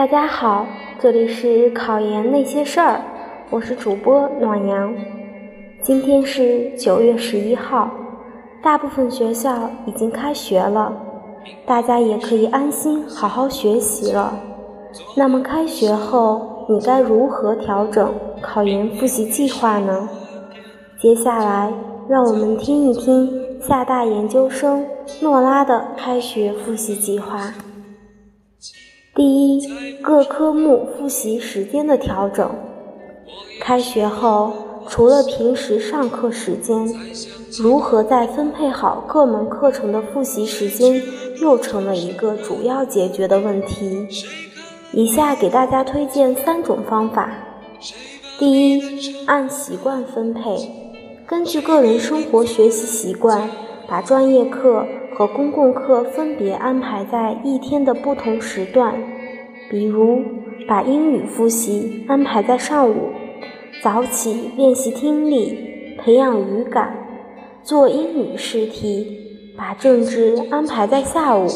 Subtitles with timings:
[0.00, 0.64] 大家好，
[0.98, 3.02] 这里是考研那些事儿，
[3.50, 4.94] 我是主播暖阳。
[5.82, 7.90] 今天是九月十一号，
[8.62, 10.90] 大部分学校已经开学了，
[11.66, 14.32] 大家也可以安心好好学习了。
[15.14, 18.10] 那么开学后，你该如何调整
[18.40, 20.08] 考研复习计划呢？
[20.98, 21.70] 接下来，
[22.08, 23.30] 让我们听一听
[23.60, 24.82] 厦大研究生
[25.20, 27.52] 诺拉的开学复习计划。
[29.12, 32.48] 第一，各科目复习时间的调整。
[33.60, 34.52] 开学后，
[34.88, 36.88] 除了平时上课时间，
[37.58, 41.02] 如何再分配好各门课程的复习时间，
[41.40, 44.06] 又成了一个主要解决的问题。
[44.92, 47.32] 以下给大家推荐三种方法。
[48.38, 50.70] 第一，按习惯分配，
[51.26, 53.50] 根据个人生活学习习惯，
[53.88, 54.86] 把专业课。
[55.12, 58.94] 和公共课分别安排在一天的不同时段，
[59.68, 60.22] 比如
[60.66, 63.10] 把英语复习安排在上午，
[63.82, 65.58] 早起练习听力，
[65.98, 66.96] 培养语感，
[67.62, 69.04] 做英语试题；
[69.58, 71.46] 把政治安排在下午，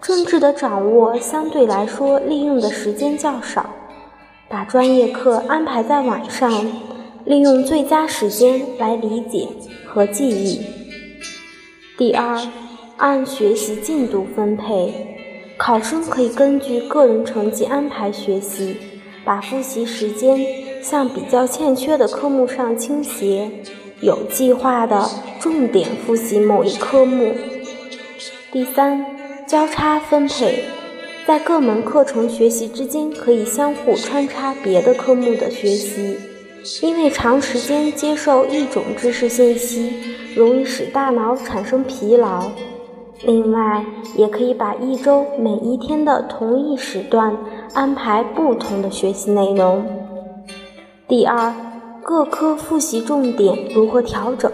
[0.00, 3.62] 政治的掌握相对来说利用的时间较少；
[4.50, 6.52] 把专业课安排在晚上，
[7.24, 9.48] 利用最佳时间来理解
[9.86, 10.60] 和记忆。
[11.96, 12.36] 第二。
[13.02, 14.94] 按学习进度分配，
[15.56, 18.76] 考生可以根据个人成绩安排学习，
[19.24, 20.38] 把复习时间
[20.80, 23.50] 向比较欠缺的科目上倾斜，
[24.00, 25.04] 有计划的
[25.40, 27.34] 重点复习某一科目。
[28.52, 29.04] 第三，
[29.48, 30.62] 交叉分配，
[31.26, 36.18] 在各门课程学习之间可以相互穿插别的科目的学习，
[36.80, 39.92] 因为长时间接受一种知识信息，
[40.36, 42.48] 容易使大脑产生疲劳。
[43.24, 43.84] 另外，
[44.16, 47.36] 也可以把一周每一天的同一时段
[47.72, 49.84] 安排不同的学习内容。
[51.06, 51.54] 第二，
[52.02, 54.50] 各科复习重点如何调整？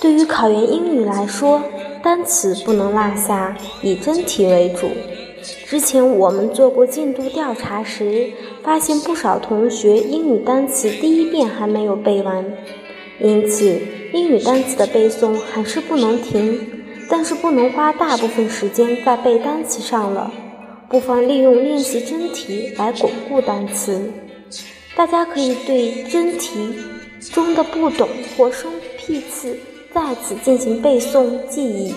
[0.00, 1.60] 对于考研英语来说，
[2.02, 4.88] 单词不能落下，以真题为主。
[5.66, 8.30] 之前我们做过进度调查时，
[8.62, 12.44] 发现不少同学英语单词第一遍还没有背完，
[13.20, 13.78] 因此
[14.14, 16.79] 英语单词的背诵还是不能停。
[17.10, 20.30] 但是不能花大部分时间在背单词上了，
[20.88, 24.00] 不妨利用练习真题来巩固单词。
[24.94, 26.76] 大家可以对真题
[27.32, 29.58] 中的不懂或生僻词
[29.92, 31.92] 再次进行背诵记忆。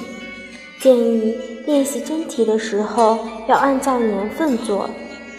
[0.79, 4.89] 建议练习真题的时候要按照年份做，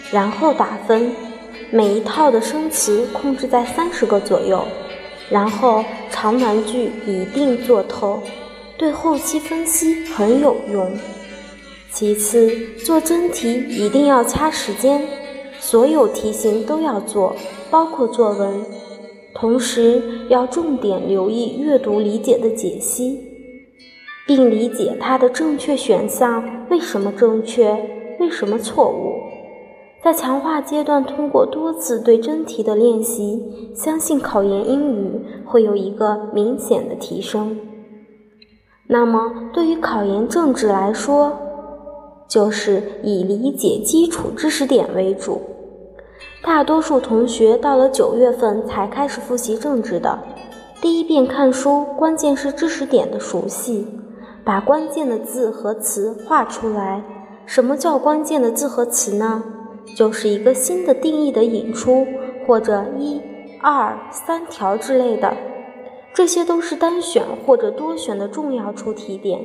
[0.09, 1.11] 然后打分。
[1.71, 4.65] 每一套的生词控制在三十个左右，
[5.29, 8.21] 然后长难句一定做透。
[8.77, 10.91] 对后期分析很有用。
[11.91, 12.49] 其次，
[12.83, 15.01] 做真题一定要掐时间，
[15.59, 17.35] 所有题型都要做，
[17.71, 18.65] 包括作文。
[19.33, 23.19] 同时，要重点留意阅读理解的解析，
[24.27, 27.77] 并理解它的正确选项为什么正确，
[28.19, 29.13] 为什么错误。
[30.03, 33.41] 在强化阶段，通过多次对真题的练习，
[33.73, 35.11] 相信考研英语
[35.45, 37.57] 会有一个明显的提升。
[38.87, 41.33] 那么，对于考研政治来说，
[42.27, 45.41] 就是以理解基础知识点为主。
[46.43, 50.19] 大多数同学到了九月份才开始复习政治的。
[50.79, 53.87] 第一遍看书，关键是知识点的熟悉，
[54.43, 57.03] 把关键的字和词画出来。
[57.47, 59.43] 什么叫关键的字和词呢？
[59.95, 62.05] 就是一个新的定义的引出，
[62.45, 63.19] 或者一、
[63.61, 65.35] 二、三条之类的。
[66.15, 69.37] 这些都是单选或者多选的重要出题点，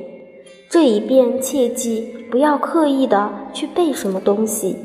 [0.69, 4.77] 这一遍切记不要刻意的去背什么东西，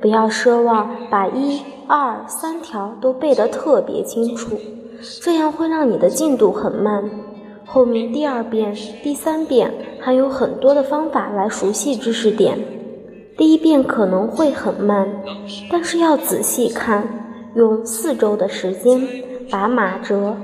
[0.00, 4.56] 不要奢望把一二三条都背得特别清楚，
[5.20, 7.10] 这样会让你的进度很慢。
[7.66, 9.70] 后面第二遍、第三遍
[10.00, 12.58] 还有很多的方法来熟悉知识点，
[13.36, 15.06] 第一遍可能会很慢，
[15.70, 17.06] 但是要仔细看，
[17.54, 19.06] 用四周的时间
[19.50, 20.34] 把马哲。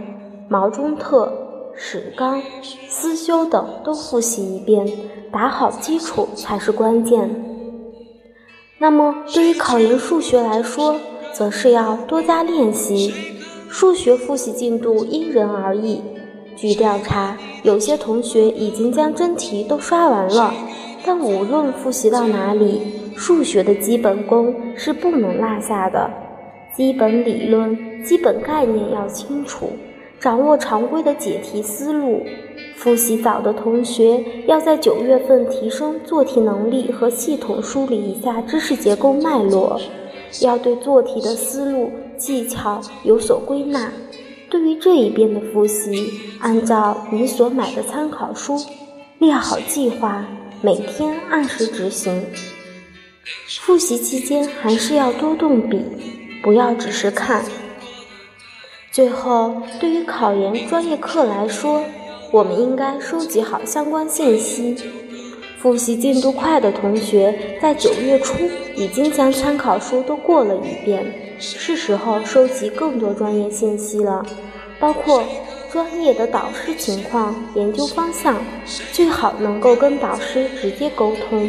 [0.52, 1.32] 毛中特、
[1.76, 2.42] 史纲、
[2.88, 4.84] 思修等都复习一遍，
[5.30, 7.30] 打好基础才是关键。
[8.80, 10.96] 那么，对于考研数学来说，
[11.32, 13.14] 则是要多加练习。
[13.68, 16.02] 数学复习进度因人而异。
[16.56, 20.52] 据调查，有些同学已经将真题都刷完了，
[21.06, 22.82] 但无论复习到哪里，
[23.14, 26.10] 数学的基本功是不能落下的。
[26.74, 29.70] 基本理论、基本概念要清楚。
[30.20, 32.26] 掌握常规的解题思路，
[32.76, 39.80] 复习早的同学要在九月份提升做题能力和系统梳理一下知识结构脉络，
[40.42, 43.90] 要对做题的思路技巧有所归纳。
[44.50, 48.58] 对于这一遍的复习，按照你所买的参考书，
[49.20, 50.26] 列好计划，
[50.60, 52.22] 每天按时执行。
[53.62, 55.80] 复习期间还是要多动笔，
[56.42, 57.42] 不要只是看。
[58.92, 61.84] 最后，对于考研专业课来说，
[62.32, 64.76] 我们应该收集好相关信息。
[65.58, 67.32] 复习进度快的同学，
[67.62, 68.34] 在九月初
[68.74, 71.06] 已经将参考书都过了一遍，
[71.38, 74.26] 是时候收集更多专业信息了，
[74.80, 75.22] 包括
[75.70, 78.38] 专业的导师情况、研究方向，
[78.92, 81.48] 最好能够跟导师直接沟通，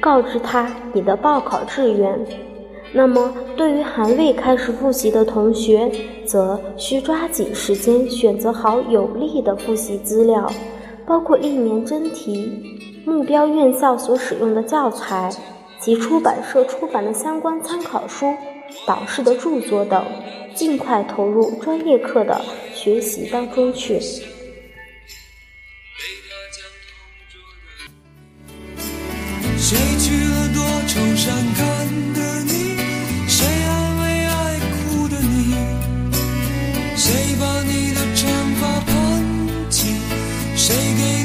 [0.00, 2.18] 告知他你的报考志愿。
[2.92, 5.90] 那么，对于还未开始复习的同学，
[6.26, 10.50] 则需抓紧时间选择好有利的复习资料，
[11.06, 15.30] 包括历年真题、目标院校所使用的教材
[15.78, 18.34] 及出版社出版的相关参考书、
[18.86, 20.02] 导师的著作等，
[20.54, 22.40] 尽快投入专业课的
[22.74, 24.00] 学习当中去。
[29.58, 32.17] 谁去了多愁善感
[40.68, 41.18] 的你？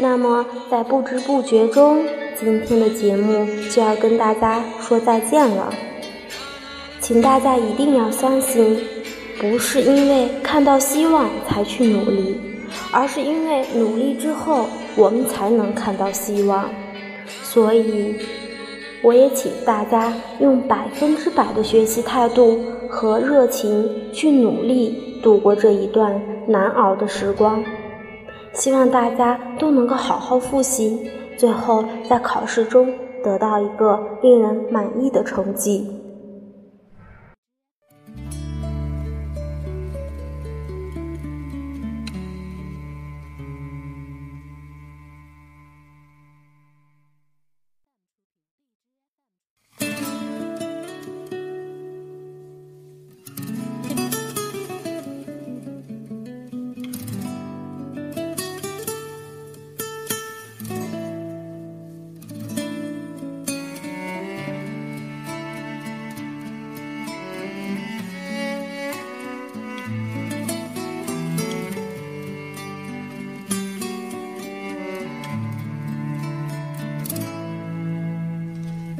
[0.00, 2.04] 那么，在不知不觉中，
[2.38, 5.72] 今天的节目就要跟大家说再见了。
[7.00, 8.78] 请大家一定要相信，
[9.40, 12.40] 不是因为看到希望才去努力，
[12.92, 16.70] 而是因为努力之后，我们才能看到希望。
[17.42, 18.14] 所以，
[19.02, 22.58] 我也请大家用百分之百的学习态度
[22.88, 27.62] 和热情去努力度过这一段难熬的时光。
[28.54, 32.92] 希望大家都能够好好复习，最后在考试中
[33.22, 35.86] 得到一个令人满意的成绩。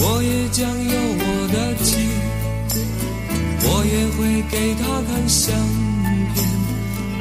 [0.00, 1.88] 我也将有我的妻
[3.62, 5.54] 我也会给她看相
[6.34, 6.36] 片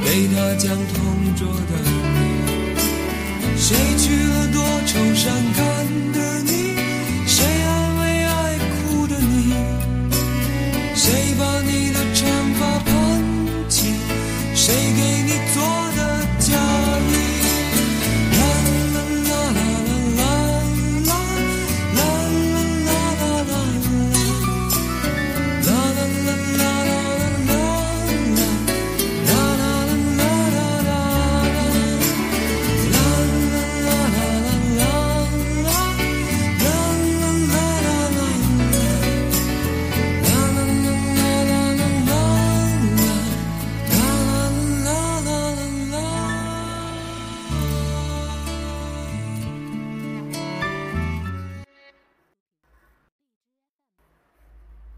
[0.05, 6.36] 给她讲同桌的你谁娶了多愁善感的